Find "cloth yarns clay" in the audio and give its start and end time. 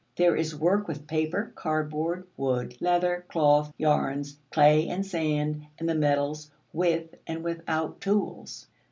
3.27-4.87